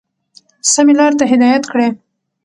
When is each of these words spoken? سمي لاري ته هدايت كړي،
سمي 0.73 0.93
لاري 0.99 1.15
ته 1.19 1.25
هدايت 1.31 1.63
كړي، 1.71 1.87